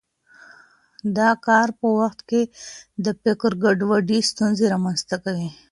د 1.15 1.17
کار 1.45 1.67
په 1.79 1.87
وخت 1.99 2.19
کې 2.29 2.41
د 3.05 3.07
فکر 3.21 3.51
ګډوډي 3.63 4.19
ستونزې 4.31 4.65
رامنځته 4.73 5.15
کوي. 5.23 5.49